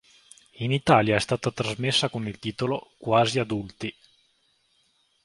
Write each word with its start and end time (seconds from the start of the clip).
In 0.53 0.71
Italia 0.71 1.15
è 1.15 1.19
stata 1.19 1.51
trasmessa 1.51 2.09
con 2.09 2.25
il 2.27 2.39
titolo 2.39 2.89
"Quasi 2.97 3.37
adulti". 3.37 3.93